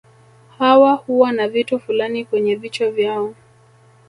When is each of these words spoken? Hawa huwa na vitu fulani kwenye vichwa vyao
Hawa 0.57 0.93
huwa 0.93 1.31
na 1.31 1.47
vitu 1.47 1.79
fulani 1.79 2.25
kwenye 2.25 2.55
vichwa 2.55 2.91
vyao 2.91 3.33